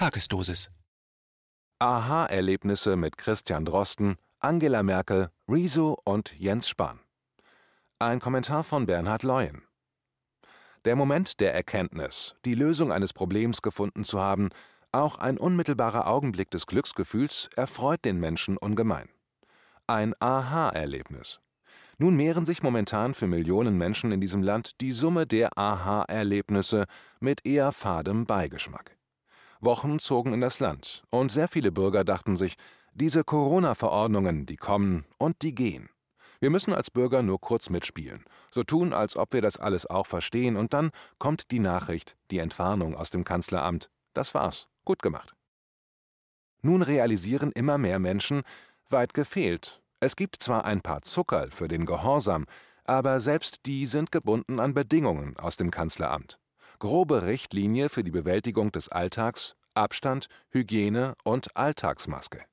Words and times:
Tagesdosis. 0.00 0.70
Aha-Erlebnisse 1.78 2.96
mit 2.96 3.18
Christian 3.18 3.66
Drosten, 3.66 4.16
Angela 4.38 4.82
Merkel, 4.82 5.28
Rezo 5.46 5.94
und 6.04 6.34
Jens 6.38 6.70
Spahn. 6.70 7.00
Ein 7.98 8.18
Kommentar 8.18 8.64
von 8.64 8.86
Bernhard 8.86 9.24
Leuen. 9.24 9.60
Der 10.86 10.96
Moment 10.96 11.38
der 11.38 11.52
Erkenntnis, 11.52 12.34
die 12.46 12.54
Lösung 12.54 12.92
eines 12.92 13.12
Problems 13.12 13.60
gefunden 13.60 14.06
zu 14.06 14.18
haben, 14.18 14.48
auch 14.90 15.18
ein 15.18 15.36
unmittelbarer 15.36 16.06
Augenblick 16.06 16.50
des 16.50 16.66
Glücksgefühls, 16.66 17.50
erfreut 17.54 18.02
den 18.06 18.18
Menschen 18.18 18.56
ungemein. 18.56 19.10
Ein 19.86 20.14
Aha-Erlebnis. 20.18 21.40
Nun 21.98 22.16
mehren 22.16 22.46
sich 22.46 22.62
momentan 22.62 23.12
für 23.12 23.26
Millionen 23.26 23.76
Menschen 23.76 24.12
in 24.12 24.22
diesem 24.22 24.42
Land 24.42 24.80
die 24.80 24.92
Summe 24.92 25.26
der 25.26 25.58
Aha-Erlebnisse 25.58 26.86
mit 27.20 27.44
eher 27.44 27.70
fadem 27.72 28.24
Beigeschmack. 28.24 28.96
Wochen 29.60 29.98
zogen 29.98 30.32
in 30.32 30.40
das 30.40 30.58
Land, 30.58 31.04
und 31.10 31.30
sehr 31.30 31.46
viele 31.46 31.70
Bürger 31.70 32.02
dachten 32.02 32.36
sich, 32.36 32.56
diese 32.94 33.24
Corona-Verordnungen, 33.24 34.46
die 34.46 34.56
kommen 34.56 35.04
und 35.18 35.42
die 35.42 35.54
gehen. 35.54 35.90
Wir 36.40 36.48
müssen 36.48 36.72
als 36.72 36.90
Bürger 36.90 37.22
nur 37.22 37.38
kurz 37.38 37.68
mitspielen, 37.68 38.24
so 38.50 38.62
tun, 38.62 38.94
als 38.94 39.16
ob 39.16 39.34
wir 39.34 39.42
das 39.42 39.58
alles 39.58 39.84
auch 39.84 40.06
verstehen, 40.06 40.56
und 40.56 40.72
dann 40.72 40.90
kommt 41.18 41.50
die 41.50 41.58
Nachricht, 41.58 42.16
die 42.30 42.38
Entwarnung 42.38 42.96
aus 42.96 43.10
dem 43.10 43.24
Kanzleramt. 43.24 43.90
Das 44.14 44.32
war's, 44.34 44.68
gut 44.86 45.02
gemacht. 45.02 45.34
Nun 46.62 46.80
realisieren 46.80 47.52
immer 47.52 47.76
mehr 47.76 47.98
Menschen, 47.98 48.42
weit 48.88 49.12
gefehlt. 49.12 49.82
Es 50.00 50.16
gibt 50.16 50.36
zwar 50.42 50.64
ein 50.64 50.80
paar 50.80 51.02
Zuckerl 51.02 51.50
für 51.50 51.68
den 51.68 51.84
Gehorsam, 51.84 52.46
aber 52.84 53.20
selbst 53.20 53.66
die 53.66 53.84
sind 53.84 54.10
gebunden 54.10 54.58
an 54.58 54.72
Bedingungen 54.72 55.36
aus 55.36 55.56
dem 55.56 55.70
Kanzleramt 55.70 56.40
grobe 56.80 57.26
Richtlinie 57.26 57.88
für 57.88 58.02
die 58.02 58.10
Bewältigung 58.10 58.72
des 58.72 58.88
Alltags, 58.88 59.54
Abstand, 59.74 60.26
Hygiene 60.50 61.14
und 61.24 61.56
Alltagsmaske. 61.56 62.44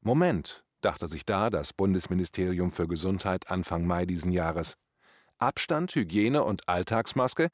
Moment, 0.00 0.64
dachte 0.80 1.08
sich 1.08 1.24
da 1.24 1.50
das 1.50 1.72
Bundesministerium 1.72 2.72
für 2.72 2.88
Gesundheit 2.88 3.50
Anfang 3.50 3.86
Mai 3.86 4.06
diesen 4.06 4.32
Jahres. 4.32 4.74
Abstand, 5.38 5.94
Hygiene 5.94 6.44
und 6.44 6.68
Alltagsmaske? 6.68 7.48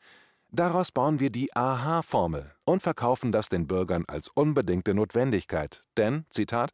Daraus 0.50 0.92
bauen 0.92 1.20
wir 1.20 1.30
die 1.30 1.54
AHA-Formel 1.54 2.54
und 2.64 2.82
verkaufen 2.82 3.32
das 3.32 3.48
den 3.48 3.66
Bürgern 3.66 4.04
als 4.08 4.28
unbedingte 4.28 4.94
Notwendigkeit. 4.94 5.82
Denn, 5.96 6.24
Zitat, 6.30 6.70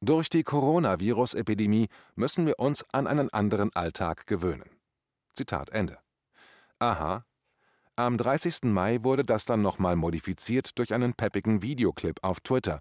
durch 0.00 0.30
die 0.30 0.42
Coronavirus-Epidemie 0.42 1.88
müssen 2.14 2.46
wir 2.46 2.58
uns 2.58 2.84
an 2.92 3.06
einen 3.06 3.30
anderen 3.30 3.70
Alltag 3.74 4.26
gewöhnen. 4.26 4.70
Zitat 5.34 5.70
Ende. 5.70 5.98
Aha, 6.78 7.26
am 8.06 8.16
30. 8.16 8.64
Mai 8.64 8.98
wurde 9.02 9.24
das 9.24 9.44
dann 9.44 9.62
nochmal 9.62 9.96
modifiziert 9.96 10.78
durch 10.78 10.94
einen 10.94 11.14
peppigen 11.14 11.62
Videoclip 11.62 12.20
auf 12.22 12.40
Twitter. 12.40 12.80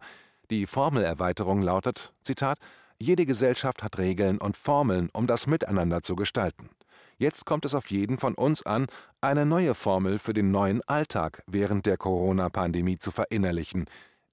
Die 0.50 0.66
Formelerweiterung 0.66 1.62
lautet: 1.62 2.14
Zitat, 2.22 2.60
Jede 3.02 3.26
Gesellschaft 3.26 3.82
hat 3.82 3.98
Regeln 3.98 4.40
und 4.40 4.58
Formeln, 4.58 5.10
um 5.14 5.26
das 5.26 5.48
Miteinander 5.48 6.02
zu 6.02 6.16
gestalten. 6.16 6.70
Jetzt 7.18 7.46
kommt 7.46 7.64
es 7.64 7.74
auf 7.74 7.90
jeden 7.92 8.18
von 8.18 8.34
uns 8.34 8.64
an, 8.64 8.88
eine 9.22 9.46
neue 9.46 9.74
Formel 9.74 10.20
für 10.20 10.34
den 10.34 10.52
neuen 10.52 10.82
Alltag 10.88 11.44
während 11.48 11.86
der 11.86 11.98
Corona-Pandemie 11.98 12.98
zu 12.98 13.12
verinnerlichen. 13.12 13.86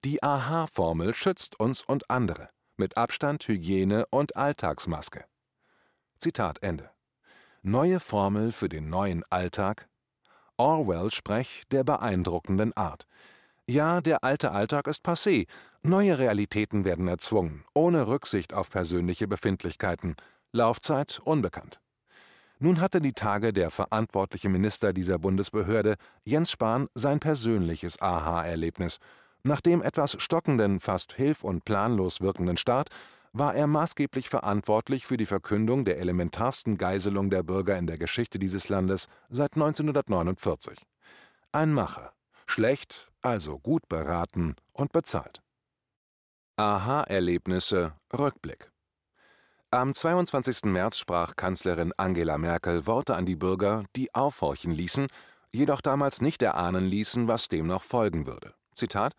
Die 0.04 0.22
AHA-Formel 0.22 1.14
schützt 1.14 1.58
uns 1.60 1.82
und 1.82 2.10
andere. 2.10 2.48
Mit 2.76 2.96
Abstand, 2.96 3.46
Hygiene 3.46 4.06
und 4.10 4.36
Alltagsmaske. 4.36 5.24
Zitat 6.18 6.62
Ende. 6.62 6.90
Neue 7.62 8.00
Formel 8.00 8.52
für 8.52 8.68
den 8.68 8.88
neuen 8.88 9.24
Alltag? 9.30 9.88
Orwell-Sprech 10.56 11.64
der 11.70 11.84
beeindruckenden 11.84 12.72
Art. 12.76 13.06
Ja, 13.68 14.00
der 14.00 14.22
alte 14.22 14.52
Alltag 14.52 14.86
ist 14.86 15.04
passé, 15.04 15.46
neue 15.82 16.18
Realitäten 16.18 16.84
werden 16.84 17.08
erzwungen, 17.08 17.64
ohne 17.74 18.06
Rücksicht 18.06 18.54
auf 18.54 18.70
persönliche 18.70 19.26
Befindlichkeiten, 19.26 20.14
Laufzeit 20.52 21.20
unbekannt. 21.24 21.81
Nun 22.58 22.81
hatte 22.81 23.00
die 23.00 23.12
Tage 23.12 23.53
der 23.53 23.70
verantwortliche 23.70 24.48
Minister 24.48 24.92
dieser 24.92 25.19
Bundesbehörde, 25.19 25.97
Jens 26.25 26.50
Spahn, 26.50 26.88
sein 26.94 27.20
persönliches 27.20 28.00
Aha-Erlebnis. 28.00 28.98
Nach 29.42 29.60
dem 29.60 29.82
etwas 29.82 30.16
stockenden, 30.22 30.81
fast 30.81 31.12
hilf- 31.12 31.44
und 31.44 31.64
planlos 31.64 32.20
wirkenden 32.20 32.56
Start 32.56 32.88
war 33.38 33.54
er 33.54 33.66
maßgeblich 33.66 34.30
verantwortlich 34.30 35.06
für 35.06 35.19
die 35.19 35.26
Verkündung 35.26 35.84
der 35.84 35.98
elementarsten 35.98 36.78
Geiselung 36.78 37.28
der 37.28 37.42
Bürger 37.42 37.76
in 37.76 37.86
der 37.86 37.98
Geschichte 37.98 38.38
dieses 38.38 38.69
Landes 38.70 39.08
seit 39.28 39.54
1949. 39.54 40.86
Ein 41.52 41.72
Macher, 41.72 42.12
schlecht, 42.46 43.10
also 43.20 43.58
gut 43.58 43.88
beraten 43.88 44.56
und 44.72 44.92
bezahlt. 44.92 45.42
Aha-Erlebnisse 46.56 47.92
Rückblick 48.16 48.70
Am 49.70 49.92
22. 49.92 50.64
März 50.64 50.96
sprach 50.96 51.36
Kanzlerin 51.36 51.92
Angela 51.98 52.38
Merkel 52.38 52.86
Worte 52.86 53.16
an 53.16 53.26
die 53.26 53.36
Bürger, 53.36 53.84
die 53.96 54.14
aufhorchen 54.14 54.72
ließen, 54.72 55.08
jedoch 55.52 55.82
damals 55.82 56.22
nicht 56.22 56.42
erahnen 56.42 56.86
ließen, 56.86 57.28
was 57.28 57.48
dem 57.48 57.66
noch 57.66 57.82
folgen 57.82 58.26
würde. 58.26 58.54
Zitat 58.75 59.14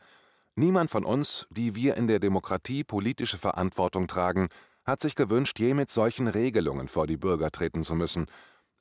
Niemand 0.60 0.90
von 0.90 1.06
uns, 1.06 1.46
die 1.52 1.76
wir 1.76 1.98
in 1.98 2.08
der 2.08 2.18
Demokratie 2.18 2.84
politische 2.84 3.38
Verantwortung 3.38 4.08
tragen, 4.08 4.48
hat 4.86 5.00
sich 5.00 5.14
gewünscht, 5.14 5.60
je 5.60 5.76
mit 5.76 5.92
solchen 5.92 6.28
Regelungen 6.28 6.88
vor 6.88 7.06
die 7.06 7.16
Bürger 7.16 7.52
treten 7.52 7.84
zu 7.84 7.94
müssen. 7.94 8.26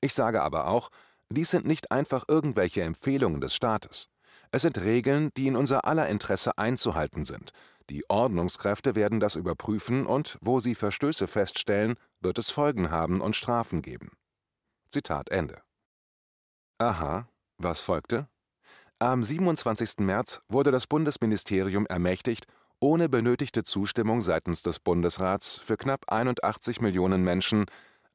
Ich 0.00 0.14
sage 0.14 0.40
aber 0.40 0.68
auch, 0.68 0.88
dies 1.28 1.50
sind 1.50 1.66
nicht 1.66 1.90
einfach 1.90 2.24
irgendwelche 2.28 2.80
Empfehlungen 2.82 3.42
des 3.42 3.54
Staates. 3.54 4.08
Es 4.52 4.62
sind 4.62 4.78
Regeln, 4.78 5.30
die 5.36 5.48
in 5.48 5.56
unser 5.56 5.84
aller 5.84 6.08
Interesse 6.08 6.56
einzuhalten 6.56 7.26
sind. 7.26 7.50
Die 7.90 8.08
Ordnungskräfte 8.08 8.94
werden 8.94 9.20
das 9.20 9.36
überprüfen 9.36 10.06
und, 10.06 10.38
wo 10.40 10.60
sie 10.60 10.74
Verstöße 10.74 11.26
feststellen, 11.26 11.96
wird 12.20 12.38
es 12.38 12.50
Folgen 12.50 12.90
haben 12.90 13.20
und 13.20 13.36
Strafen 13.36 13.82
geben. 13.82 14.12
Zitat 14.88 15.28
Ende. 15.28 15.60
Aha, 16.78 17.28
was 17.58 17.80
folgte? 17.80 18.28
Am 18.98 19.22
27. 19.22 19.98
März 19.98 20.40
wurde 20.48 20.70
das 20.70 20.86
Bundesministerium 20.86 21.84
ermächtigt, 21.84 22.46
ohne 22.80 23.10
benötigte 23.10 23.62
Zustimmung 23.62 24.22
seitens 24.22 24.62
des 24.62 24.78
Bundesrats 24.80 25.58
für 25.58 25.76
knapp 25.76 26.10
81 26.10 26.80
Millionen 26.80 27.22
Menschen 27.22 27.66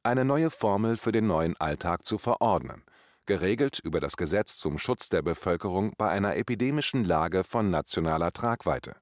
eine 0.02 0.24
neue 0.24 0.50
Formel 0.50 0.96
für 0.96 1.12
den 1.12 1.28
neuen 1.28 1.56
Alltag 1.60 2.04
zu 2.04 2.18
verordnen, 2.18 2.82
geregelt 3.26 3.78
über 3.78 4.00
das 4.00 4.16
Gesetz 4.16 4.58
zum 4.58 4.76
Schutz 4.76 5.08
der 5.08 5.22
Bevölkerung 5.22 5.92
bei 5.96 6.08
einer 6.08 6.34
epidemischen 6.34 7.04
Lage 7.04 7.44
von 7.44 7.70
nationaler 7.70 8.32
Tragweite. 8.32 8.96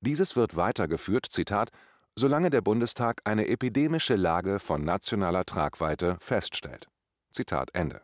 Dieses 0.00 0.36
wird 0.36 0.56
weitergeführt, 0.56 1.26
Zitat, 1.26 1.68
solange 2.16 2.48
der 2.48 2.62
Bundestag 2.62 3.20
eine 3.24 3.48
epidemische 3.48 4.16
Lage 4.16 4.58
von 4.58 4.82
nationaler 4.82 5.44
Tragweite 5.44 6.16
feststellt. 6.20 6.88
Zitat 7.30 7.74
Ende. 7.74 8.00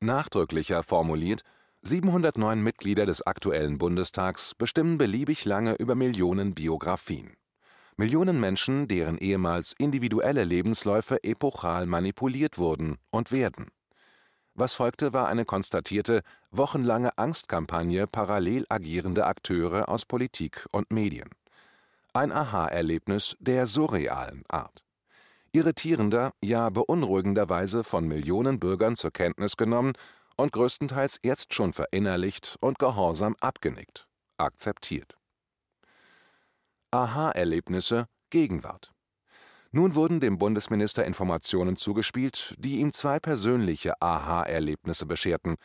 Nachdrücklicher 0.00 0.82
formuliert 0.82 1.44
709 1.84 2.62
Mitglieder 2.62 3.06
des 3.06 3.22
aktuellen 3.22 3.76
Bundestags 3.76 4.54
bestimmen 4.54 4.98
beliebig 4.98 5.44
lange 5.44 5.74
über 5.74 5.96
Millionen 5.96 6.54
Biografien. 6.54 7.32
Millionen 7.96 8.38
Menschen, 8.38 8.86
deren 8.86 9.18
ehemals 9.18 9.74
individuelle 9.76 10.44
Lebensläufe 10.44 11.24
epochal 11.24 11.86
manipuliert 11.86 12.56
wurden 12.56 12.98
und 13.10 13.32
werden. 13.32 13.66
Was 14.54 14.74
folgte, 14.74 15.12
war 15.12 15.26
eine 15.26 15.44
konstatierte, 15.44 16.22
wochenlange 16.52 17.18
Angstkampagne 17.18 18.06
parallel 18.06 18.64
agierender 18.68 19.26
Akteure 19.26 19.88
aus 19.88 20.04
Politik 20.04 20.64
und 20.70 20.92
Medien. 20.92 21.30
Ein 22.12 22.30
Aha-Erlebnis 22.30 23.36
der 23.40 23.66
surrealen 23.66 24.44
Art. 24.46 24.84
Irritierender, 25.50 26.32
ja 26.40 26.70
beunruhigenderweise 26.70 27.82
von 27.82 28.06
Millionen 28.06 28.60
Bürgern 28.60 28.94
zur 28.94 29.10
Kenntnis 29.10 29.56
genommen 29.56 29.94
und 30.36 30.52
größtenteils 30.52 31.18
jetzt 31.22 31.54
schon 31.54 31.72
verinnerlicht 31.72 32.56
und 32.60 32.78
gehorsam 32.78 33.36
abgenickt, 33.40 34.06
akzeptiert. 34.38 35.16
Aha-Erlebnisse 36.90 38.06
Gegenwart. 38.30 38.92
Nun 39.70 39.94
wurden 39.94 40.20
dem 40.20 40.38
Bundesminister 40.38 41.04
Informationen 41.06 41.76
zugespielt, 41.76 42.54
die 42.58 42.80
ihm 42.80 42.92
zwei 42.92 43.18
persönliche 43.18 43.94
Aha-Erlebnisse 44.00 45.06
bescherten. 45.06 45.56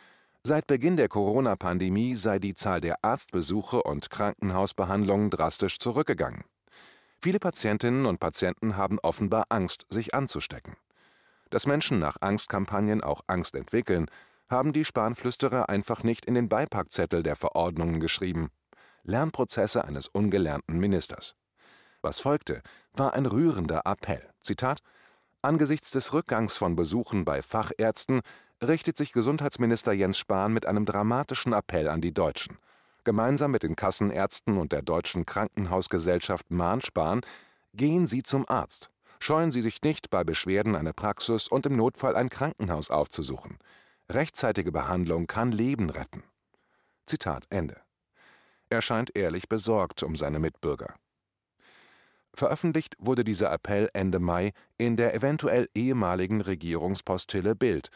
Seit 0.43 0.65
Beginn 0.67 0.95
der 0.95 1.09
Corona-Pandemie 1.09 2.15
sei 2.15 2.39
die 2.39 2.55
Zahl 2.55 2.79
der 2.79 3.03
Arztbesuche 3.03 3.83
und 3.83 4.09
Krankenhausbehandlungen 4.09 5.29
drastisch 5.29 5.79
zurückgegangen. 5.79 6.45
Viele 7.21 7.39
Patientinnen 7.39 8.05
und 8.05 8.19
Patienten 8.19 8.77
haben 8.77 8.99
offenbar 8.99 9.45
Angst, 9.49 9.85
sich 9.89 10.13
anzustecken. 10.13 10.77
Dass 11.49 11.65
Menschen 11.65 11.99
nach 11.99 12.17
Angstkampagnen 12.21 13.03
auch 13.03 13.21
Angst 13.27 13.55
entwickeln, 13.55 14.07
haben 14.49 14.73
die 14.73 14.85
Spanflüsterer 14.85 15.69
einfach 15.69 16.03
nicht 16.03 16.25
in 16.25 16.35
den 16.35 16.49
Beipackzettel 16.49 17.23
der 17.23 17.35
Verordnungen 17.35 17.99
geschrieben. 17.99 18.49
Lernprozesse 19.03 19.85
eines 19.85 20.07
ungelernten 20.07 20.77
Ministers. 20.79 21.35
Was 22.01 22.19
folgte, 22.19 22.61
war 22.93 23.13
ein 23.13 23.25
rührender 23.25 23.81
Appell. 23.85 24.27
Zitat: 24.41 24.79
Angesichts 25.41 25.91
des 25.91 26.13
Rückgangs 26.13 26.57
von 26.57 26.75
Besuchen 26.75 27.25
bei 27.25 27.41
Fachärzten 27.41 28.21
richtet 28.63 28.97
sich 28.97 29.13
Gesundheitsminister 29.13 29.93
Jens 29.93 30.17
Spahn 30.17 30.53
mit 30.53 30.65
einem 30.65 30.85
dramatischen 30.85 31.53
Appell 31.53 31.87
an 31.89 32.01
die 32.01 32.13
Deutschen. 32.13 32.57
Gemeinsam 33.03 33.51
mit 33.51 33.63
den 33.63 33.75
Kassenärzten 33.75 34.57
und 34.57 34.71
der 34.71 34.81
Deutschen 34.81 35.25
Krankenhausgesellschaft 35.25 36.51
Mahn-Spahn 36.51 37.21
gehen 37.73 38.07
Sie 38.07 38.23
zum 38.23 38.45
Arzt. 38.49 38.89
Scheuen 39.19 39.51
Sie 39.51 39.61
sich 39.61 39.81
nicht, 39.81 40.09
bei 40.09 40.23
Beschwerden 40.23 40.75
eine 40.75 40.93
Praxis 40.93 41.47
und 41.47 41.65
im 41.65 41.75
Notfall 41.75 42.15
ein 42.15 42.29
Krankenhaus 42.29 42.89
aufzusuchen. 42.89 43.57
Rechtzeitige 44.09 44.71
Behandlung 44.71 45.27
kann 45.27 45.51
Leben 45.51 45.89
retten. 45.89 46.23
Zitat 47.05 47.45
Ende. 47.49 47.81
Er 48.69 48.81
scheint 48.81 49.15
ehrlich 49.15 49.49
besorgt 49.49 50.01
um 50.01 50.15
seine 50.15 50.39
Mitbürger. 50.39 50.95
Veröffentlicht 52.33 52.95
wurde 52.99 53.23
dieser 53.23 53.51
Appell 53.51 53.89
Ende 53.93 54.19
Mai 54.19 54.51
in 54.77 54.95
der 54.95 55.13
eventuell 55.13 55.67
ehemaligen 55.75 56.39
Regierungspostille 56.39 57.55
Bild. 57.55 57.89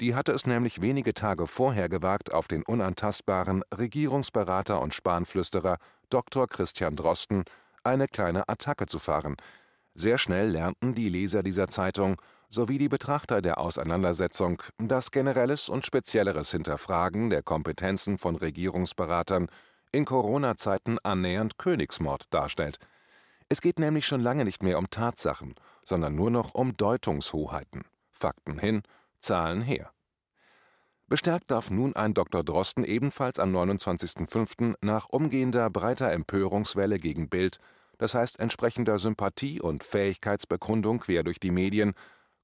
Die 0.00 0.14
hatte 0.14 0.32
es 0.32 0.46
nämlich 0.46 0.80
wenige 0.80 1.12
Tage 1.12 1.46
vorher 1.46 1.88
gewagt, 1.88 2.32
auf 2.32 2.48
den 2.48 2.62
unantastbaren 2.62 3.62
Regierungsberater 3.76 4.80
und 4.80 4.94
Spanflüsterer 4.94 5.76
Dr. 6.08 6.46
Christian 6.46 6.96
Drosten 6.96 7.44
eine 7.82 8.06
kleine 8.06 8.48
Attacke 8.48 8.86
zu 8.86 8.98
fahren. 8.98 9.36
Sehr 9.94 10.16
schnell 10.16 10.48
lernten 10.50 10.94
die 10.94 11.08
Leser 11.08 11.42
dieser 11.42 11.68
Zeitung 11.68 12.16
sowie 12.48 12.78
die 12.78 12.88
Betrachter 12.88 13.42
der 13.42 13.58
Auseinandersetzung, 13.58 14.62
dass 14.78 15.10
generelles 15.10 15.68
und 15.68 15.86
spezielleres 15.86 16.50
Hinterfragen 16.50 17.30
der 17.30 17.42
Kompetenzen 17.42 18.18
von 18.18 18.36
Regierungsberatern 18.36 19.48
in 19.92 20.04
Corona-Zeiten 20.04 20.98
annähernd 21.02 21.58
Königsmord 21.58 22.24
darstellt. 22.30 22.78
Es 23.48 23.60
geht 23.60 23.78
nämlich 23.78 24.06
schon 24.06 24.20
lange 24.20 24.44
nicht 24.44 24.62
mehr 24.62 24.78
um 24.78 24.90
Tatsachen, 24.90 25.54
sondern 25.82 26.14
nur 26.14 26.30
noch 26.30 26.54
um 26.54 26.76
Deutungshoheiten. 26.76 27.84
Fakten 28.10 28.58
hin, 28.58 28.82
Zahlen 29.20 29.62
her. 29.62 29.90
Bestärkt 31.06 31.50
darf 31.50 31.70
nun 31.70 31.96
ein 31.96 32.12
Dr. 32.12 32.44
Drosten 32.44 32.84
ebenfalls 32.84 33.38
am 33.38 33.56
29.05. 33.56 34.74
nach 34.82 35.08
umgehender 35.08 35.70
breiter 35.70 36.12
Empörungswelle 36.12 36.98
gegen 36.98 37.30
Bild, 37.30 37.58
das 37.96 38.14
heißt 38.14 38.38
entsprechender 38.38 38.98
Sympathie 38.98 39.60
und 39.60 39.82
Fähigkeitsbekundung 39.82 41.00
quer 41.00 41.22
durch 41.22 41.40
die 41.40 41.50
Medien, 41.50 41.94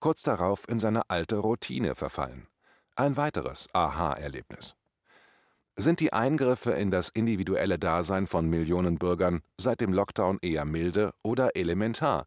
kurz 0.04 0.22
darauf 0.22 0.68
in 0.68 0.78
seine 0.78 1.08
alte 1.08 1.36
Routine 1.36 1.94
verfallen. 1.94 2.46
Ein 2.94 3.16
weiteres 3.16 3.68
Aha-Erlebnis. 3.72 4.74
Sind 5.76 5.98
die 5.98 6.12
Eingriffe 6.12 6.72
in 6.72 6.90
das 6.90 7.08
individuelle 7.08 7.78
Dasein 7.78 8.26
von 8.26 8.46
Millionen 8.50 8.98
Bürgern 8.98 9.40
seit 9.58 9.80
dem 9.80 9.94
Lockdown 9.94 10.40
eher 10.42 10.66
milde 10.66 11.14
oder 11.22 11.56
elementar? 11.56 12.26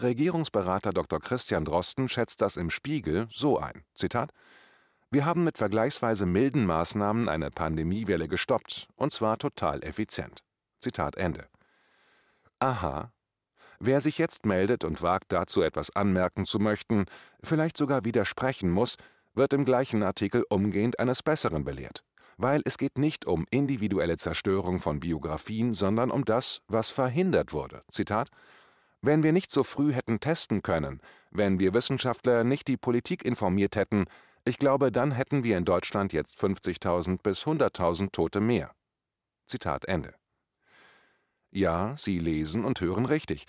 Regierungsberater 0.00 0.92
Dr. 0.92 1.18
Christian 1.18 1.64
Drosten 1.64 2.08
schätzt 2.08 2.40
das 2.40 2.56
im 2.56 2.70
Spiegel 2.70 3.26
so 3.32 3.58
ein: 3.58 3.82
Zitat: 3.96 4.30
Wir 5.10 5.26
haben 5.26 5.42
mit 5.42 5.58
vergleichsweise 5.58 6.24
milden 6.24 6.66
Maßnahmen 6.66 7.28
eine 7.28 7.50
Pandemiewelle 7.50 8.28
gestoppt, 8.28 8.86
und 8.94 9.12
zwar 9.12 9.38
total 9.38 9.82
effizient. 9.82 10.44
Zitat 10.78 11.16
Ende. 11.16 11.48
Aha. 12.60 13.10
Wer 13.80 14.00
sich 14.00 14.18
jetzt 14.18 14.46
meldet 14.46 14.84
und 14.84 15.02
wagt, 15.02 15.32
dazu 15.32 15.62
etwas 15.62 15.94
anmerken 15.94 16.44
zu 16.44 16.58
möchten, 16.58 17.06
vielleicht 17.42 17.76
sogar 17.76 18.04
widersprechen 18.04 18.70
muss, 18.70 18.96
wird 19.34 19.52
im 19.52 19.64
gleichen 19.64 20.02
Artikel 20.02 20.44
umgehend 20.48 20.98
eines 20.98 21.22
Besseren 21.22 21.64
belehrt 21.64 22.02
weil 22.38 22.62
es 22.64 22.78
geht 22.78 22.96
nicht 22.98 23.26
um 23.26 23.46
individuelle 23.50 24.16
Zerstörung 24.16 24.78
von 24.80 25.00
Biografien, 25.00 25.72
sondern 25.74 26.10
um 26.10 26.24
das, 26.24 26.62
was 26.68 26.90
verhindert 26.90 27.52
wurde. 27.52 27.82
Zitat 27.90 28.30
Wenn 29.02 29.22
wir 29.22 29.32
nicht 29.32 29.50
so 29.50 29.64
früh 29.64 29.92
hätten 29.92 30.20
testen 30.20 30.62
können, 30.62 31.00
wenn 31.30 31.58
wir 31.58 31.74
Wissenschaftler 31.74 32.44
nicht 32.44 32.68
die 32.68 32.76
Politik 32.76 33.24
informiert 33.24 33.76
hätten, 33.76 34.06
ich 34.44 34.58
glaube, 34.58 34.90
dann 34.92 35.10
hätten 35.10 35.44
wir 35.44 35.58
in 35.58 35.64
Deutschland 35.64 36.12
jetzt 36.12 36.40
50.000 36.40 37.20
bis 37.22 37.42
100.000 37.42 38.12
Tote 38.12 38.40
mehr. 38.40 38.72
Zitat 39.46 39.84
Ende. 39.86 40.14
Ja, 41.50 41.96
Sie 41.96 42.18
lesen 42.18 42.64
und 42.64 42.80
hören 42.80 43.04
richtig. 43.04 43.46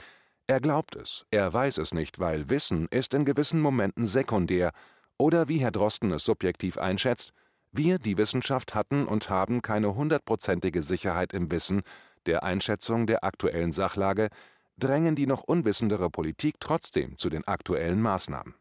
Er 0.50 0.60
glaubt 0.60 0.96
es, 0.96 1.28
er 1.30 1.54
weiß 1.54 1.78
es 1.78 1.94
nicht, 1.94 2.18
weil 2.18 2.50
Wissen 2.50 2.88
ist 2.90 3.14
in 3.14 3.24
gewissen 3.24 3.62
Momenten 3.62 4.08
sekundär 4.08 4.72
oder 5.16 5.48
wie 5.48 5.60
Herr 5.60 5.70
Drosten 5.70 6.12
es 6.12 6.24
subjektiv 6.24 6.80
einschätzt, 6.80 7.34
wir, 7.72 8.00
die 8.00 8.18
Wissenschaft, 8.18 8.74
hatten 8.74 9.06
und 9.06 9.30
haben 9.30 9.62
keine 9.62 9.94
hundertprozentige 9.94 10.82
Sicherheit 10.82 11.34
im 11.34 11.52
Wissen, 11.52 11.84
der 12.26 12.42
Einschätzung 12.42 13.06
der 13.06 13.24
aktuellen 13.24 13.72
Sachlage, 13.72 14.30
drängen 14.76 15.16
die 15.16 15.28
noch 15.28 15.44
unwissendere 15.44 16.10
Politik 16.10 16.56
trotzdem 16.60 17.16
zu 17.20 17.30
den 17.30 17.48
aktuellen 17.48 18.02
Maßnahmen. 18.02 18.56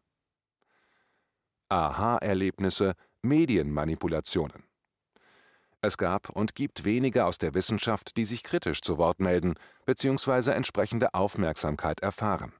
Aha-Erlebnisse, 1.69 2.93
Medienmanipulationen. 3.23 4.68
Es 5.81 5.97
gab 5.97 6.29
und 6.29 6.55
gibt 6.55 6.83
wenige 6.83 7.25
aus 7.25 7.37
der 7.37 7.53
Wissenschaft, 7.53 8.17
die 8.17 8.25
sich 8.25 8.43
kritisch 8.43 8.81
zu 8.81 8.97
Wort 8.97 9.21
melden 9.21 9.55
bzw. 9.85 10.51
entsprechende 10.51 11.13
Aufmerksamkeit 11.13 12.01
erfahren. 12.01 12.51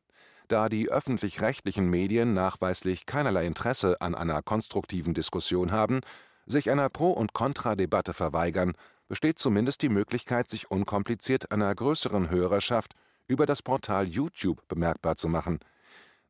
Da 0.48 0.70
die 0.70 0.90
öffentlich-rechtlichen 0.90 1.90
Medien 1.90 2.34
nachweislich 2.34 3.06
keinerlei 3.06 3.46
Interesse 3.46 4.00
an 4.02 4.16
einer 4.16 4.42
konstruktiven 4.42 5.14
Diskussion 5.14 5.72
haben, 5.72 6.00
sich 6.46 6.72
einer 6.72 6.90
Pro- 6.90 7.12
und 7.12 7.34
Kontradebatte 7.34 8.14
verweigern, 8.14 8.74
besteht 9.10 9.38
zumindest 9.38 9.82
die 9.82 9.90
Möglichkeit, 9.90 10.50
sich 10.50 10.72
unkompliziert 10.72 11.52
einer 11.52 11.76
größeren 11.76 12.30
Hörerschaft 12.30 12.94
über 13.28 13.46
das 13.46 13.62
Portal 13.62 14.08
YouTube 14.08 14.66
bemerkbar 14.68 15.18
zu 15.18 15.28
machen. 15.28 15.60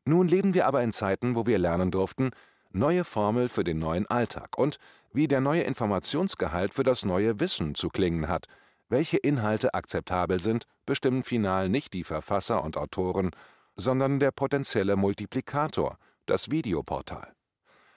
Nun 0.04 0.26
leben 0.26 0.54
wir 0.54 0.66
aber 0.66 0.82
in 0.82 0.92
Zeiten, 0.92 1.36
wo 1.36 1.46
wir 1.46 1.58
lernen 1.58 1.90
durften, 1.90 2.30
neue 2.72 3.04
Formel 3.04 3.48
für 3.48 3.64
den 3.64 3.78
neuen 3.78 4.06
Alltag 4.06 4.58
und 4.58 4.78
wie 5.12 5.28
der 5.28 5.40
neue 5.40 5.62
Informationsgehalt 5.62 6.74
für 6.74 6.84
das 6.84 7.04
neue 7.04 7.40
Wissen 7.40 7.74
zu 7.74 7.88
klingen 7.88 8.28
hat. 8.28 8.46
Welche 8.88 9.16
Inhalte 9.16 9.74
akzeptabel 9.74 10.40
sind, 10.40 10.64
bestimmen 10.86 11.22
final 11.22 11.68
nicht 11.68 11.92
die 11.92 12.04
Verfasser 12.04 12.64
und 12.64 12.76
Autoren, 12.76 13.30
sondern 13.76 14.18
der 14.18 14.30
potenzielle 14.30 14.96
Multiplikator, 14.96 15.96
das 16.26 16.50
Videoportal. 16.50 17.32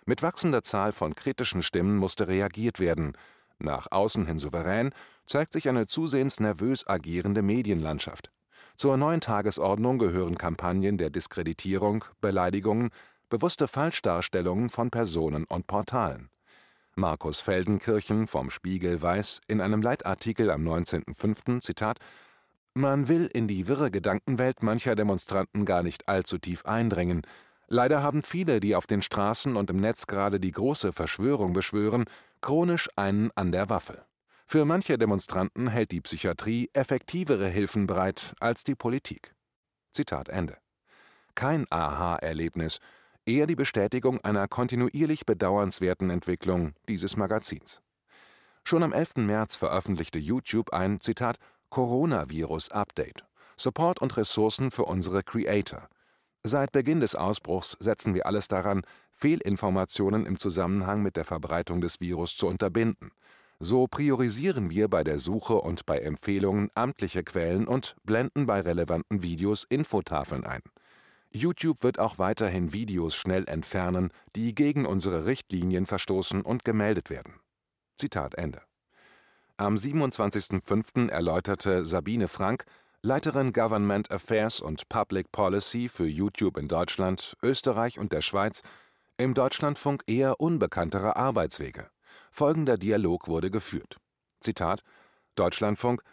Mit 0.06 0.22
wachsender 0.22 0.64
Zahl 0.64 0.92
von 0.92 1.16
kritischen 1.16 1.64
Stimmen 1.64 1.98
musste 1.98 2.28
reagiert 2.28 2.80
werden. 2.80 3.14
Nach 3.60 3.88
außen 3.90 4.26
hin 4.26 4.40
souverän 4.40 4.92
zeigt 5.26 5.54
sich 5.54 5.70
eine 5.70 5.88
zusehends 5.88 6.40
nervös 6.40 6.86
agierende 6.88 7.42
Medienlandschaft. 7.42 8.30
Zur 8.76 8.98
neuen 8.98 9.22
Tagesordnung 9.22 10.00
gehören 10.00 10.38
Kampagnen 10.38 10.98
der 10.98 11.10
Diskreditierung, 11.10 12.04
Beleidigungen, 12.22 12.90
bewusste 13.30 13.68
Falschdarstellungen 13.68 14.70
von 14.70 14.90
Personen 14.90 15.46
und 15.46 15.68
Portalen. 15.68 16.30
Markus 16.96 17.42
Feldenkirchen 17.42 18.28
vom 18.28 18.50
Spiegel 18.50 19.02
weiß 19.02 19.42
in 19.48 19.62
einem 19.62 19.82
Leitartikel 19.82 20.52
am 20.52 20.64
19.05. 20.68 21.62
Zitat 21.62 22.00
Man 22.74 23.08
will 23.08 23.30
in 23.34 23.48
die 23.48 23.68
wirre 23.68 23.92
Gedankenwelt 23.92 24.64
mancher 24.64 24.96
Demonstranten 24.96 25.66
gar 25.66 25.84
nicht 25.84 26.08
allzu 26.08 26.38
tief 26.38 26.66
eindringen, 26.66 27.24
Leider 27.74 28.04
haben 28.04 28.22
viele, 28.22 28.60
die 28.60 28.76
auf 28.76 28.86
den 28.86 29.02
Straßen 29.02 29.56
und 29.56 29.70
im 29.72 29.78
Netz 29.78 30.06
gerade 30.06 30.40
die 30.40 30.52
große 30.52 30.94
Verschwörung 30.94 31.54
beschwören, 31.54 32.06
chronisch 32.40 32.88
einen 32.96 33.32
an 33.36 33.52
der 33.52 33.68
Waffel. 33.68 34.06
Für 34.46 34.64
manche 34.64 34.98
Demonstranten 35.00 35.70
hält 35.70 35.92
die 35.92 36.02
Psychiatrie 36.02 36.70
effektivere 36.74 37.48
Hilfen 37.48 37.88
bereit 37.88 38.36
als 38.40 38.64
die 38.64 38.76
Politik. 38.76 39.34
Zitat 39.92 40.30
Ende. 40.30 40.58
Kein 41.34 41.66
Aha-Erlebnis, 41.72 42.80
eher 43.26 43.48
die 43.48 43.56
Bestätigung 43.56 44.20
einer 44.22 44.48
kontinuierlich 44.48 45.26
bedauernswerten 45.26 46.10
Entwicklung 46.10 46.74
dieses 46.88 47.18
Magazins. 47.18 47.82
Schon 48.64 48.84
am 48.84 48.94
11. 48.94 49.16
März 49.18 49.56
veröffentlichte 49.56 50.20
YouTube 50.20 50.72
ein 50.74 51.00
Zitat 51.00 51.38
Coronavirus-Update. 51.70 53.26
Support 53.58 54.00
und 54.00 54.16
Ressourcen 54.18 54.72
für 54.72 54.86
unsere 54.86 55.24
Creator– 55.24 55.88
Seit 56.46 56.74
Beginn 56.74 57.00
des 57.00 57.16
Ausbruchs 57.16 57.78
setzen 57.80 58.14
wir 58.14 58.26
alles 58.26 58.50
daran, 58.50 58.82
Fehlinformationen 59.14 60.26
im 60.26 60.38
Zusammenhang 60.38 61.02
mit 61.02 61.16
der 61.16 61.24
Verbreitung 61.24 61.80
des 61.80 62.02
Virus 62.02 62.36
zu 62.36 62.48
unterbinden. 62.48 63.12
So 63.60 63.88
priorisieren 63.88 64.70
wir 64.70 64.90
bei 64.90 65.06
der 65.06 65.20
Suche 65.20 65.54
und 65.54 65.86
bei 65.86 66.00
Empfehlungen 66.00 66.70
amtliche 66.76 67.24
Quellen 67.24 67.66
und 67.66 67.96
blenden 68.04 68.46
bei 68.46 68.60
relevanten 68.60 69.24
Videos 69.24 69.64
Infotafeln 69.64 70.44
ein. 70.44 70.62
YouTube 71.36 71.84
wird 71.84 72.00
auch 72.00 72.20
weiterhin 72.20 72.74
Videos 72.74 73.16
schnell 73.16 73.48
entfernen, 73.48 74.12
die 74.36 74.54
gegen 74.54 74.86
unsere 74.86 75.26
Richtlinien 75.26 75.86
verstoßen 75.86 76.42
und 76.42 76.64
gemeldet 76.64 77.10
werden. 77.10 77.40
Zitat 77.98 78.36
Ende. 78.36 78.62
Am 79.58 79.76
27.05. 79.76 81.10
erläuterte 81.10 81.86
Sabine 81.86 82.28
Frank, 82.28 82.66
Leiterin 83.02 83.52
Government 83.52 84.12
Affairs 84.12 84.62
und 84.62 84.88
Public 84.90 85.32
Policy 85.32 85.90
für 85.90 86.08
YouTube 86.08 86.58
in 86.58 86.68
Deutschland, 86.68 87.36
Österreich 87.44 88.00
und 88.00 88.12
der 88.14 88.22
Schweiz, 88.22 88.62
im 89.18 89.34
Deutschlandfunk 89.34 90.04
eher 90.08 90.40
unbekanntere 90.40 91.16
Arbeitswege. 91.16 91.90
Folgender 92.32 92.78
Dialog 92.78 93.28
wurde 93.28 93.52
geführt. 93.52 93.98
Zitat 94.40 94.82
Deutschlandfunk 95.36 96.04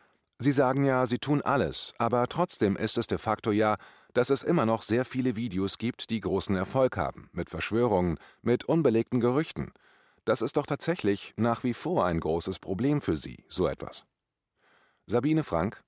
Sie 0.42 0.52
sagen 0.52 0.86
ja, 0.86 1.04
Sie 1.04 1.18
tun 1.18 1.42
alles, 1.42 1.92
aber 1.98 2.26
trotzdem 2.26 2.74
ist 2.74 2.96
es 2.96 3.06
de 3.06 3.18
facto 3.18 3.52
ja, 3.52 3.76
dass 4.14 4.30
es 4.30 4.42
immer 4.42 4.66
noch 4.66 4.82
sehr 4.82 5.04
viele 5.04 5.36
Videos 5.36 5.78
gibt, 5.78 6.10
die 6.10 6.20
großen 6.20 6.56
Erfolg 6.56 6.96
haben, 6.96 7.30
mit 7.32 7.50
Verschwörungen, 7.50 8.18
mit 8.42 8.64
unbelegten 8.64 9.20
Gerüchten. 9.20 9.72
Das 10.24 10.42
ist 10.42 10.56
doch 10.56 10.66
tatsächlich 10.66 11.32
nach 11.36 11.64
wie 11.64 11.74
vor 11.74 12.04
ein 12.04 12.20
großes 12.20 12.58
Problem 12.58 13.00
für 13.00 13.16
Sie, 13.16 13.44
so 13.48 13.66
etwas. 13.66 14.04
Sabine 15.06 15.44
Frank 15.44 15.82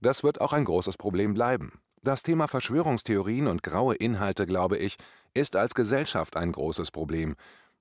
Das 0.00 0.22
wird 0.22 0.40
auch 0.40 0.52
ein 0.52 0.64
großes 0.64 0.96
Problem 0.96 1.34
bleiben. 1.34 1.80
Das 2.02 2.22
Thema 2.22 2.48
Verschwörungstheorien 2.48 3.46
und 3.46 3.62
graue 3.62 3.94
Inhalte, 3.94 4.46
glaube 4.46 4.76
ich, 4.76 4.96
ist 5.32 5.56
als 5.56 5.74
Gesellschaft 5.74 6.36
ein 6.36 6.52
großes 6.52 6.90
Problem, 6.90 7.34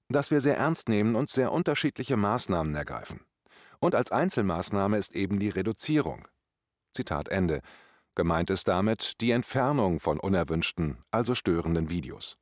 das 0.10 0.32
wir 0.32 0.42
sehr 0.42 0.58
ernst 0.58 0.90
nehmen 0.90 1.16
und 1.16 1.30
sehr 1.30 1.52
unterschiedliche 1.52 2.18
Maßnahmen 2.18 2.74
ergreifen. 2.74 3.22
Und 3.80 3.96
als 3.96 4.12
Einzelmaßnahme 4.12 4.98
ist 4.98 5.14
eben 5.14 5.40
die 5.40 5.50
Reduzierung. 5.50 6.28
Zitat 6.94 7.30
Ende. 7.30 7.60
Gemeint 8.16 8.50
ist 8.50 8.68
damit 8.68 9.22
die 9.22 9.32
Entfernung 9.32 10.00
von 10.00 10.20
unerwünschten, 10.20 10.98
also 11.10 11.34
störenden 11.34 11.90
Videos. 11.90 12.38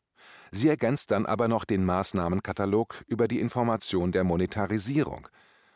Sie 0.52 0.68
ergänzt 0.68 1.12
dann 1.12 1.26
aber 1.26 1.48
noch 1.48 1.64
den 1.64 1.86
Maßnahmenkatalog 1.86 3.04
über 3.08 3.30
die 3.30 3.40
Information 3.40 4.12
der 4.12 4.26
Monetarisierung. 4.26 5.30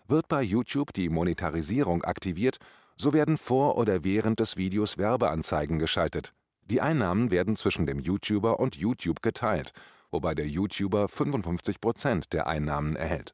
Wird 0.08 0.28
bei 0.28 0.42
YouTube 0.42 0.92
die 0.92 1.08
Monetarisierung 1.08 2.04
aktiviert, 2.04 2.58
so 2.98 3.14
werden 3.14 3.38
vor 3.38 3.78
oder 3.78 4.04
während 4.04 4.40
des 4.42 4.58
Videos 4.58 4.98
Werbeanzeigen 4.98 5.80
geschaltet. 5.80 6.34
Die 6.66 6.82
Einnahmen 6.82 7.32
werden 7.32 7.56
zwischen 7.56 7.86
dem 7.86 8.00
YouTuber 8.00 8.60
und 8.60 8.76
YouTube 8.76 9.22
geteilt, 9.22 9.72
wobei 10.12 10.36
der 10.36 10.48
YouTuber 10.48 11.08
55 11.08 11.80
Prozent 11.80 12.34
der 12.34 12.48
Einnahmen 12.48 12.96
erhält. 12.96 13.34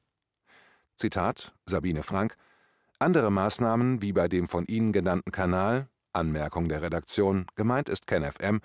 Zitat 0.96 1.56
Sabine 1.66 2.04
Frank 2.04 2.36
Andere 3.00 3.32
Maßnahmen 3.32 4.04
wie 4.04 4.14
bei 4.14 4.28
dem 4.28 4.48
von 4.48 4.66
Ihnen 4.68 4.92
genannten 4.92 5.32
Kanal 5.32 5.88
Anmerkung 6.14 6.70
der 6.70 6.82
Redaktion, 6.82 7.46
gemeint 7.56 7.90
ist 7.90 8.08
KenFM, 8.08 8.60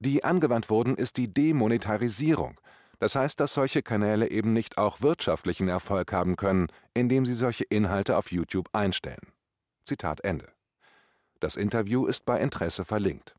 die 0.00 0.24
angewandt 0.24 0.70
wurden, 0.70 0.96
ist 0.96 1.16
die 1.16 1.32
Demonetarisierung. 1.32 2.60
Das 2.98 3.14
heißt, 3.14 3.38
dass 3.38 3.54
solche 3.54 3.82
Kanäle 3.82 4.30
eben 4.30 4.52
nicht 4.52 4.78
auch 4.78 5.00
wirtschaftlichen 5.00 5.68
Erfolg 5.68 6.12
haben 6.12 6.36
können, 6.36 6.68
indem 6.94 7.24
sie 7.24 7.34
solche 7.34 7.64
Inhalte 7.64 8.16
auf 8.16 8.32
YouTube 8.32 8.68
einstellen. 8.72 9.32
Zitat 9.84 10.20
Ende. 10.24 10.48
Das 11.40 11.56
Interview 11.56 12.06
ist 12.06 12.24
bei 12.24 12.40
Interesse 12.40 12.84
verlinkt. 12.84 13.36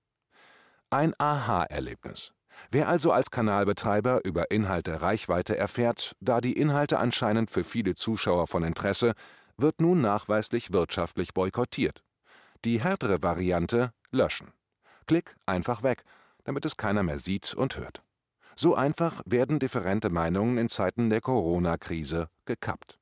Ein 0.89 1.13
Aha-Erlebnis. 1.18 2.32
Wer 2.72 2.88
also 2.88 3.12
als 3.12 3.32
Kanalbetreiber 3.32 4.25
über 4.25 4.51
Inhalte 4.51 5.01
Reichweite 5.01 5.58
erfährt, 5.58 6.16
da 6.20 6.42
die 6.42 6.54
Inhalte 6.54 7.00
anscheinend 7.00 7.51
für 7.51 7.63
viele 7.63 7.96
Zuschauer 7.96 8.48
von 8.48 8.63
Interesse, 8.63 9.13
wird 9.58 9.82
nun 9.82 10.01
nachweislich 10.01 10.72
wirtschaftlich 10.72 11.34
boykottiert. 11.34 12.04
Die 12.66 12.82
härtere 12.82 13.22
Variante 13.22 13.94
löschen. 14.12 14.51
Klick 15.08 15.36
einfach 15.46 15.82
weg, 15.82 16.04
damit 16.44 16.66
es 16.66 16.78
keiner 16.78 17.04
mehr 17.04 17.20
sieht 17.20 17.54
und 17.54 17.78
hört. 17.78 18.04
So 18.56 18.75
einfach 18.75 19.22
werden 19.25 19.60
differente 19.60 20.10
Meinungen 20.10 20.58
in 20.58 20.68
Zeiten 20.68 21.10
der 21.10 21.22
Corona-Krise 21.22 22.30
gekappt. 22.46 23.00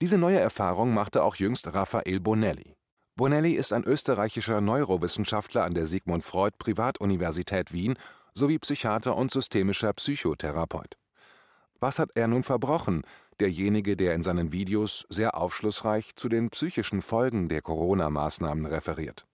Diese 0.00 0.16
neue 0.16 0.40
Erfahrung 0.40 0.94
machte 0.94 1.22
auch 1.22 1.36
jüngst 1.36 1.74
Raphael 1.74 2.20
Bonelli. 2.20 2.74
Bonelli 3.16 3.52
ist 3.52 3.74
ein 3.74 3.84
österreichischer 3.84 4.62
Neurowissenschaftler 4.62 5.64
an 5.64 5.74
der 5.74 5.86
Sigmund 5.86 6.24
Freud 6.24 6.56
Privatuniversität 6.58 7.70
Wien 7.74 7.98
sowie 8.32 8.58
Psychiater 8.58 9.14
und 9.14 9.30
systemischer 9.30 9.92
Psychotherapeut. 9.92 10.96
Was 11.80 11.98
hat 11.98 12.10
er 12.14 12.28
nun 12.28 12.42
verbrochen, 12.42 13.02
derjenige, 13.40 13.96
der 13.96 14.14
in 14.14 14.22
seinen 14.22 14.52
Videos 14.52 15.06
sehr 15.08 15.36
aufschlussreich 15.36 16.14
zu 16.16 16.28
den 16.28 16.50
psychischen 16.50 17.02
Folgen 17.02 17.48
der 17.48 17.62
Corona-Maßnahmen 17.62 18.66
referiert. 18.66 19.26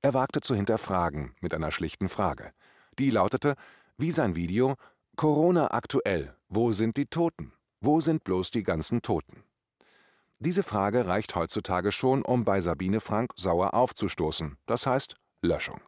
Er 0.00 0.14
wagte 0.14 0.40
zu 0.40 0.54
hinterfragen 0.54 1.34
mit 1.40 1.54
einer 1.54 1.70
schlichten 1.70 2.08
Frage. 2.08 2.52
Die 2.98 3.10
lautete, 3.10 3.54
wie 3.98 4.10
sein 4.10 4.34
Video, 4.34 4.76
Corona 5.16 5.72
aktuell, 5.72 6.34
wo 6.48 6.72
sind 6.72 6.96
die 6.96 7.06
Toten? 7.06 7.52
Wo 7.80 8.00
sind 8.00 8.24
bloß 8.24 8.50
die 8.50 8.62
ganzen 8.62 9.02
Toten? 9.02 9.44
Diese 10.38 10.62
Frage 10.62 11.06
reicht 11.06 11.36
heutzutage 11.36 11.92
schon, 11.92 12.22
um 12.22 12.44
bei 12.44 12.60
Sabine 12.60 13.00
Frank 13.00 13.32
sauer 13.36 13.74
aufzustoßen, 13.74 14.56
das 14.66 14.86
heißt 14.86 15.16
Löschung. 15.40 15.80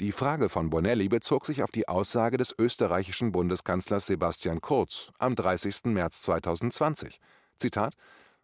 Die 0.00 0.12
Frage 0.12 0.48
von 0.48 0.70
Bonelli 0.70 1.08
bezog 1.08 1.46
sich 1.46 1.62
auf 1.62 1.70
die 1.70 1.86
Aussage 1.86 2.36
des 2.36 2.54
österreichischen 2.58 3.30
Bundeskanzlers 3.30 4.06
Sebastian 4.06 4.60
Kurz 4.60 5.12
am 5.18 5.36
30. 5.36 5.84
März 5.84 6.22
2020. 6.22 7.20
Zitat: 7.58 7.94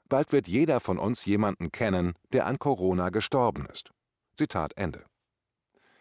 Bald 0.08 0.32
wird 0.32 0.46
jeder 0.46 0.80
von 0.80 0.98
uns 0.98 1.24
jemanden 1.24 1.72
kennen, 1.72 2.14
der 2.32 2.46
an 2.46 2.58
Corona 2.58 3.08
gestorben 3.08 3.66
ist. 3.72 3.90
Zitat 4.34 4.76
Ende. 4.76 5.04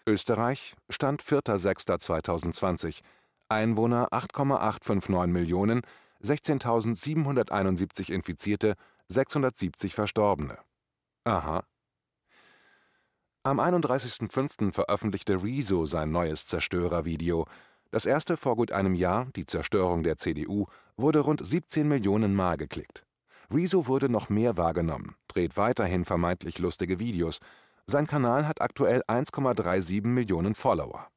Österreich, 0.06 0.76
Stand 0.90 1.24
4.6.2020, 1.24 3.02
Einwohner 3.50 4.10
8,859 4.12 5.34
Millionen, 5.34 5.82
16.771 6.24 8.12
Infizierte, 8.12 8.76
670 9.10 9.96
Verstorbene. 9.96 10.60
Aha, 11.24 11.64
am 13.48 13.62
31.05. 13.62 14.74
veröffentlichte 14.74 15.42
Rezo 15.42 15.86
sein 15.86 16.12
neues 16.12 16.46
Zerstörervideo. 16.48 17.46
Das 17.92 18.06
erste 18.06 18.36
vor 18.36 18.58
gut 18.58 18.74
einem 18.74 18.94
Jahr, 18.94 19.28
die 19.38 19.46
Zerstörung 19.46 20.04
der 20.04 20.18
CDU, 20.18 20.66
wurde 20.98 21.20
rund 21.20 21.46
17 21.46 21.88
Millionen 21.88 22.36
Mal 22.36 22.58
geklickt. 22.58 23.06
Rezo 23.50 23.88
wurde 23.88 24.10
noch 24.10 24.28
mehr 24.28 24.58
wahrgenommen, 24.58 25.16
dreht 25.30 25.56
weiterhin 25.56 26.04
vermeintlich 26.04 26.60
lustige 26.60 27.00
Videos. 27.00 27.40
Sein 27.86 28.06
Kanal 28.06 28.50
hat 28.50 28.60
aktuell 28.60 29.02
1,37 29.08 30.06
Millionen 30.06 30.54
Follower. 30.54 31.08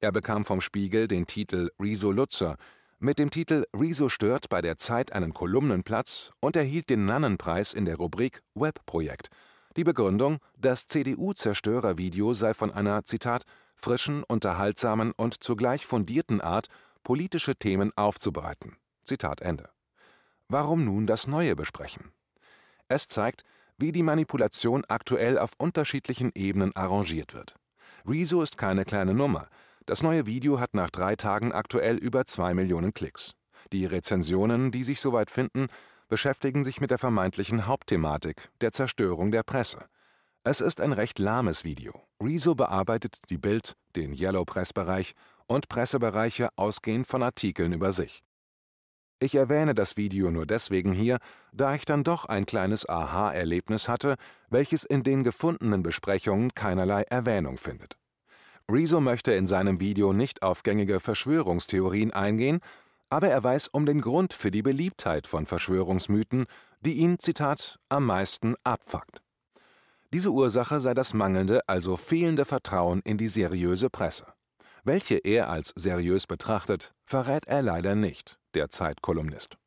Er 0.00 0.10
bekam 0.10 0.44
vom 0.44 0.60
Spiegel 0.60 1.06
den 1.06 1.26
Titel 1.26 1.70
Rezo 1.78 2.10
Lutzer, 2.10 2.56
mit 2.98 3.18
dem 3.20 3.30
Titel 3.30 3.64
Rezo 3.74 4.08
stört 4.08 4.48
bei 4.48 4.60
der 4.60 4.76
Zeit 4.76 5.12
einen 5.12 5.32
Kolumnenplatz 5.32 6.32
und 6.40 6.56
erhielt 6.56 6.90
den 6.90 7.04
Nannenpreis 7.04 7.72
in 7.72 7.84
der 7.84 7.96
Rubrik 7.96 8.42
Webprojekt– 8.54 9.28
die 9.76 9.84
Begründung, 9.84 10.38
das 10.56 10.88
CDU-Zerstörervideo 10.88 12.34
sei 12.34 12.54
von 12.54 12.72
einer 12.72 13.04
Zitat 13.04 13.44
frischen, 13.76 14.24
unterhaltsamen 14.24 15.12
und 15.12 15.42
zugleich 15.42 15.86
fundierten 15.86 16.40
Art, 16.40 16.68
politische 17.02 17.56
Themen 17.56 17.92
aufzubereiten. 17.96 18.76
Zitat 19.04 19.40
Ende. 19.40 19.70
Warum 20.48 20.84
nun 20.84 21.06
das 21.06 21.26
Neue 21.26 21.56
besprechen? 21.56 22.12
Es 22.88 23.08
zeigt, 23.08 23.44
wie 23.78 23.92
die 23.92 24.02
Manipulation 24.02 24.84
aktuell 24.88 25.38
auf 25.38 25.52
unterschiedlichen 25.56 26.32
Ebenen 26.34 26.74
arrangiert 26.74 27.34
wird. 27.34 27.54
Rezo 28.06 28.42
ist 28.42 28.58
keine 28.58 28.84
kleine 28.84 29.14
Nummer. 29.14 29.48
Das 29.86 30.02
neue 30.02 30.26
Video 30.26 30.60
hat 30.60 30.74
nach 30.74 30.90
drei 30.90 31.16
Tagen 31.16 31.52
aktuell 31.52 31.96
über 31.96 32.26
zwei 32.26 32.52
Millionen 32.52 32.92
Klicks. 32.92 33.34
Die 33.72 33.86
Rezensionen, 33.86 34.70
die 34.72 34.84
sich 34.84 35.00
soweit 35.00 35.30
finden, 35.30 35.68
beschäftigen 36.10 36.64
sich 36.64 36.80
mit 36.80 36.90
der 36.90 36.98
vermeintlichen 36.98 37.66
Hauptthematik, 37.66 38.50
der 38.60 38.72
Zerstörung 38.72 39.30
der 39.30 39.44
Presse. 39.44 39.86
Es 40.42 40.60
ist 40.60 40.80
ein 40.80 40.92
recht 40.92 41.18
lahmes 41.18 41.64
Video. 41.64 42.02
Rezo 42.22 42.54
bearbeitet 42.54 43.20
die 43.30 43.38
Bild, 43.38 43.76
den 43.96 44.12
Yellow 44.12 44.44
Press-Bereich 44.44 45.14
und 45.46 45.68
Pressebereiche 45.68 46.48
ausgehend 46.56 47.06
von 47.06 47.22
Artikeln 47.22 47.72
über 47.72 47.92
sich. 47.92 48.22
Ich 49.20 49.34
erwähne 49.34 49.74
das 49.74 49.96
Video 49.96 50.30
nur 50.30 50.46
deswegen 50.46 50.92
hier, 50.92 51.18
da 51.52 51.74
ich 51.74 51.84
dann 51.84 52.04
doch 52.04 52.24
ein 52.24 52.46
kleines 52.46 52.88
Aha-Erlebnis 52.88 53.88
hatte, 53.88 54.16
welches 54.48 54.82
in 54.82 55.02
den 55.02 55.22
gefundenen 55.22 55.82
Besprechungen 55.82 56.54
keinerlei 56.54 57.02
Erwähnung 57.02 57.56
findet. 57.56 57.98
Rezo 58.68 59.00
möchte 59.00 59.32
in 59.32 59.46
seinem 59.46 59.78
Video 59.78 60.12
nicht 60.12 60.42
auf 60.42 60.62
gängige 60.62 61.00
Verschwörungstheorien 61.00 62.12
eingehen, 62.12 62.60
aber 63.10 63.28
er 63.28 63.44
weiß 63.44 63.68
um 63.68 63.84
den 63.84 64.00
Grund 64.00 64.32
für 64.32 64.50
die 64.50 64.62
Beliebtheit 64.62 65.26
von 65.26 65.44
Verschwörungsmythen, 65.44 66.46
die 66.80 66.94
ihn, 66.94 67.18
Zitat, 67.18 67.78
am 67.88 68.06
meisten 68.06 68.54
abfuckt. 68.64 69.20
Diese 70.12 70.30
Ursache 70.30 70.80
sei 70.80 70.94
das 70.94 71.12
mangelnde, 71.12 71.60
also 71.68 71.96
fehlende 71.96 72.44
Vertrauen 72.44 73.00
in 73.04 73.18
die 73.18 73.28
seriöse 73.28 73.90
Presse. 73.90 74.26
Welche 74.82 75.18
er 75.18 75.50
als 75.50 75.72
seriös 75.76 76.26
betrachtet, 76.26 76.94
verrät 77.04 77.46
er 77.46 77.62
leider 77.62 77.94
nicht, 77.94 78.38
der 78.54 78.70
Zeitkolumnist. 78.70 79.58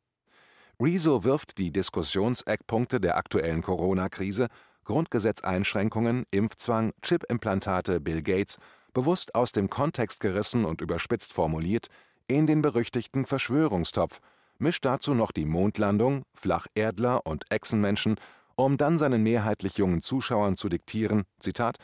Rezo 0.80 1.22
wirft 1.22 1.58
die 1.58 1.70
Diskussionseckpunkte 1.70 3.00
der 3.00 3.16
aktuellen 3.16 3.62
Corona-Krise, 3.62 4.48
Grundgesetzeinschränkungen, 4.84 6.26
Impfzwang, 6.30 6.92
Chipimplantate, 7.02 8.00
Bill 8.00 8.22
Gates, 8.22 8.58
bewusst 8.92 9.34
aus 9.34 9.52
dem 9.52 9.70
Kontext 9.70 10.20
gerissen 10.20 10.64
und 10.64 10.80
überspitzt 10.80 11.32
formuliert, 11.32 11.88
in 12.28 12.46
den 12.46 12.62
berüchtigten 12.62 13.26
Verschwörungstopf, 13.26 14.20
mischt 14.58 14.84
dazu 14.84 15.14
noch 15.14 15.32
die 15.32 15.44
Mondlandung, 15.44 16.24
Flacherdler 16.34 17.26
und 17.26 17.44
Echsenmenschen, 17.50 18.16
um 18.56 18.76
dann 18.76 18.98
seinen 18.98 19.22
mehrheitlich 19.22 19.78
jungen 19.78 20.00
Zuschauern 20.00 20.56
zu 20.56 20.68
diktieren: 20.68 21.24
Zitat, 21.38 21.78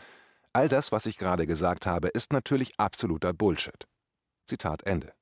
All 0.53 0.69
das, 0.69 0.91
was 0.91 1.07
ich 1.07 1.17
gerade 1.17 1.47
gesagt 1.47 1.87
habe, 1.87 2.09
ist 2.09 2.33
natürlich 2.33 2.73
absoluter 2.79 3.33
Bullshit. 3.33 3.87
Zitat 4.47 4.83
Ende. 4.83 5.13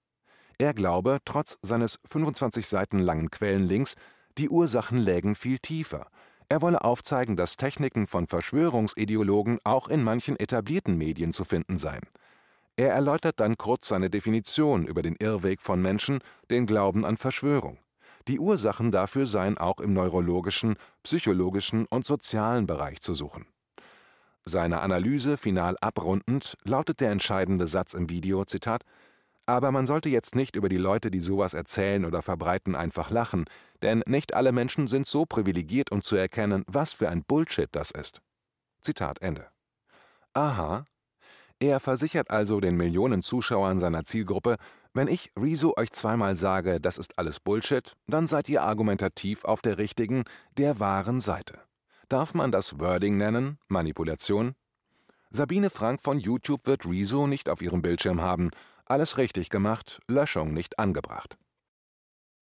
Er 0.57 0.73
glaube, 0.73 1.19
trotz 1.25 1.59
seines 1.63 2.01
25 2.07 2.67
Seiten 2.67 2.99
langen 2.99 3.31
Quellenlinks, 3.31 3.95
die 4.39 4.49
Ursachen 4.49 4.99
lägen 4.99 5.35
viel 5.35 5.59
tiefer. 5.59 6.09
Er 6.49 6.63
wolle 6.63 6.83
aufzeigen, 6.83 7.37
dass 7.37 7.57
Techniken 7.57 8.07
von 8.07 8.27
Verschwörungsideologen 8.27 9.59
auch 9.65 9.89
in 9.89 10.03
manchen 10.03 10.37
etablierten 10.37 10.97
Medien 10.97 11.33
zu 11.33 11.45
finden 11.45 11.77
seien. 11.77 12.05
Er 12.79 12.93
erläutert 12.93 13.41
dann 13.41 13.59
kurz 13.59 13.89
seine 13.89 14.09
Definition 14.09 14.87
über 14.87 15.03
den 15.03 15.17
Irrweg 15.17 15.61
von 15.61 15.83
Menschen, 15.83 16.21
den 16.49 16.65
Glauben 16.65 17.05
an 17.05 17.17
Verschwörung. 17.17 17.79
Die 18.29 18.39
Ursachen 18.39 18.93
dafür 18.93 19.27
seien 19.27 19.59
auch 19.59 19.81
im 19.81 19.93
neurologischen, 19.93 20.77
psychologischen 21.03 21.87
und 21.87 22.07
sozialen 22.07 22.69
Bereich 22.69 23.01
zu 23.01 23.15
suchen. 23.15 23.47
Seine 24.45 24.81
Analyse 24.81 25.37
final 25.37 25.77
abrundend 25.81 26.57
lautet 26.63 27.01
der 27.01 27.11
entscheidende 27.11 27.67
Satz 27.67 27.95
im 27.95 28.09
Video: 28.09 28.45
Zitat 28.45 28.85
aber 29.49 29.73
man 29.73 29.87
sollte 29.87 30.11
jetzt 30.11 30.35
nicht 30.35 30.57
über 30.57 30.69
die 30.69 30.77
Leute, 30.77 31.11
die 31.11 31.21
sowas 31.21 31.55
erzählen 31.55 32.05
oder 32.05 32.21
verbreiten, 32.21 32.77
einfach 32.77 33.09
lachen, 33.09 33.47
denn 33.81 34.03
nicht 34.05 34.35
alle 34.35 34.53
Menschen 34.53 34.89
sind 34.89 35.07
so 35.07 35.25
privilegiert, 35.25 35.91
um 35.91 36.03
zu 36.03 36.17
erkennen, 36.17 36.65
was 36.67 36.93
für 36.93 37.09
ein 37.09 37.25
Bullshit 37.25 37.71
das 37.73 37.91
ist. 37.91 38.21
Zitat 38.83 39.23
Ende. 39.23 39.47
Aha. 40.35 40.85
Er 41.61 41.81
versichert 41.81 42.31
also 42.31 42.61
den 42.61 42.77
Millionen 42.77 43.23
Zuschauern 43.23 43.81
seiner 43.81 44.05
Zielgruppe, 44.05 44.57
wenn 44.95 45.09
ich 45.09 45.33
Rezo 45.37 45.75
euch 45.77 45.93
zweimal 45.93 46.37
sage, 46.37 46.81
das 46.81 46.99
ist 46.99 47.19
alles 47.19 47.41
Bullshit, 47.41 47.97
dann 48.07 48.27
seid 48.27 48.49
ihr 48.49 48.63
argumentativ 48.63 49.45
auf 49.45 49.61
der 49.61 49.79
richtigen, 49.79 50.25
der 50.57 50.79
wahren 50.79 51.21
Seite. 51.21 51.61
Darf 52.09 52.33
man 52.33 52.53
das 52.53 52.79
Wording 52.79 53.17
nennen, 53.17 53.59
Manipulation? 53.67 54.55
Sabine 55.31 55.69
Frank 55.69 56.01
von 56.03 56.19
YouTube 56.19 56.67
wird 56.67 56.87
Rezo 56.87 57.27
nicht 57.27 57.49
auf 57.49 57.61
ihrem 57.61 57.83
Bildschirm 57.83 58.23
haben, 58.23 58.51
alles 58.87 59.19
richtig 59.19 59.51
gemacht, 59.51 60.01
Löschung 60.07 60.55
nicht 60.55 60.79
angebracht. 60.79 61.39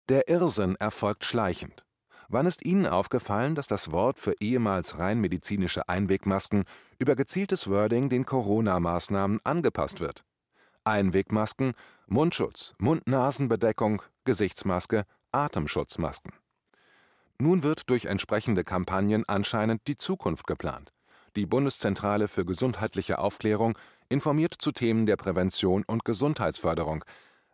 Der 0.09 0.27
Irrsinn 0.27 0.75
erfolgt 0.75 1.23
schleichend. 1.23 1.85
Wann 2.33 2.47
ist 2.47 2.65
Ihnen 2.65 2.87
aufgefallen, 2.87 3.53
dass 3.53 3.67
das 3.67 3.91
Wort 3.91 4.17
für 4.17 4.33
ehemals 4.39 4.97
rein 4.97 5.21
medizinische 5.21 5.87
Einwegmasken 5.87 6.63
über 6.97 7.15
gezieltes 7.15 7.69
Wording 7.69 8.09
den 8.09 8.25
Corona-Maßnahmen 8.25 9.39
angepasst 9.43 9.99
wird? 9.99 10.25
Einwegmasken, 10.83 11.75
Mundschutz, 12.07 12.73
Mund-Nasen-Bedeckung, 12.79 14.01
Gesichtsmaske, 14.25 15.05
Atemschutzmasken. 15.31 16.33
Nun 17.37 17.61
wird 17.61 17.87
durch 17.91 18.05
entsprechende 18.05 18.63
Kampagnen 18.63 19.25
anscheinend 19.27 19.87
die 19.87 19.97
Zukunft 19.97 20.47
geplant. 20.47 20.91
Die 21.35 21.45
Bundeszentrale 21.45 22.27
für 22.27 22.45
gesundheitliche 22.45 23.19
Aufklärung 23.19 23.77
informiert 24.09 24.55
zu 24.57 24.71
Themen 24.71 25.05
der 25.05 25.17
Prävention 25.17 25.83
und 25.85 26.03
Gesundheitsförderung. 26.03 27.05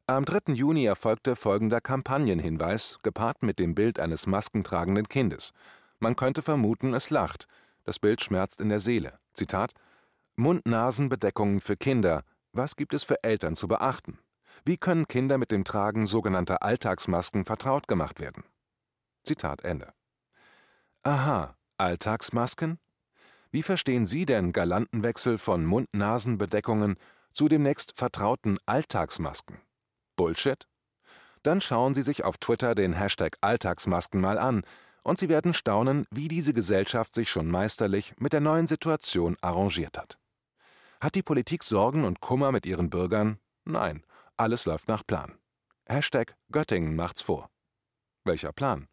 Am 0.10 0.25
3. 0.25 0.54
Juni 0.56 0.86
erfolgte 0.86 1.36
folgender 1.36 1.82
Kampagnenhinweis, 1.82 2.98
gepaart 3.04 3.44
mit 3.44 3.60
dem 3.60 3.75
Bild 3.75 4.00
eines 4.00 4.25
maskentragenden 4.25 5.08
Kindes. 5.08 5.51
Man 6.00 6.16
könnte 6.16 6.42
vermuten, 6.42 6.96
es 6.96 7.12
lacht. 7.12 7.46
Das 7.84 8.00
Bild 8.00 8.20
schmerzt 8.20 8.60
in 8.60 8.70
der 8.70 8.80
Seele. 8.80 9.20
Zitat: 9.34 9.74
Mund-Nasen-Bedeckungen 10.36 11.62
für 11.62 11.78
Kinder. 11.78 12.24
Was 12.54 12.75
gibt 12.75 12.96
es 12.96 13.04
für 13.04 13.24
Eltern 13.24 13.56
zu 13.56 13.68
beachten? 13.68 14.18
Wie 14.66 14.78
können 14.78 15.08
Kinder 15.08 15.38
mit 15.38 15.51
dem 15.51 15.63
Tragen 15.63 16.08
sogenannter 16.08 16.63
Alltagsmasken 16.63 17.46
vertraut 17.46 17.88
gemacht 17.88 18.20
werden? 18.20 18.44
Zitat 19.24 19.63
Ende. 19.63 19.94
Aha, 21.04 21.56
Alltagsmasken? 21.78 22.80
Wie 23.51 23.62
verstehen 23.62 24.08
Sie 24.08 24.25
denn 24.25 24.54
Galantenwechsel 24.54 25.38
von 25.38 25.66
Mund-Nasen-Bedeckungen 25.66 26.96
zu 27.32 27.48
demnächst 27.48 27.96
vertrauten 27.96 28.58
Alltagsmasken? 28.66 29.60
Bullshit? 30.20 30.68
Dann 31.44 31.62
schauen 31.62 31.94
Sie 31.94 32.02
sich 32.02 32.26
auf 32.26 32.38
Twitter 32.38 32.76
den 32.76 32.92
Hashtag 32.92 33.38
Alltagsmasken 33.40 34.20
mal 34.20 34.38
an 34.38 34.64
und 35.02 35.18
Sie 35.18 35.30
werden 35.30 35.54
staunen, 35.54 36.06
wie 36.12 36.28
diese 36.28 36.54
Gesellschaft 36.54 37.16
sich 37.16 37.32
schon 37.32 37.50
meisterlich 37.50 38.14
mit 38.18 38.34
der 38.34 38.42
neuen 38.42 38.68
Situation 38.68 39.38
arrangiert 39.40 39.98
hat. 39.98 40.20
Hat 41.00 41.16
die 41.16 41.24
Politik 41.24 41.64
Sorgen 41.64 42.04
und 42.04 42.20
Kummer 42.20 42.52
mit 42.52 42.66
ihren 42.66 42.90
Bürgern? 42.90 43.40
Nein, 43.64 44.04
alles 44.36 44.66
läuft 44.66 44.90
nach 44.90 45.08
Plan. 45.08 45.40
Hashtag 45.88 46.36
Göttingen 46.52 46.98
macht's 46.98 47.22
vor. 47.22 47.50
Welcher 48.26 48.52
Plan? 48.52 48.90